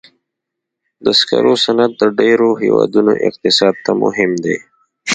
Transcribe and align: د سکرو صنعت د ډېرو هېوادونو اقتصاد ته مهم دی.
د 1.05 1.05
سکرو 1.19 1.53
صنعت 1.63 1.91
د 2.01 2.03
ډېرو 2.19 2.49
هېوادونو 2.63 3.13
اقتصاد 3.27 3.75
ته 3.85 3.91
مهم 4.03 4.31
دی. 4.43 4.57